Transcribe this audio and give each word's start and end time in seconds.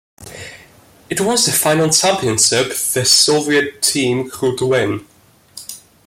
It 1.11 1.21
was 1.21 1.45
the 1.45 1.51
final 1.51 1.91
championship 1.91 2.69
the 2.69 3.05
Soviet 3.05 3.83
team 3.83 4.31
would 4.41 4.59
win. 4.59 5.05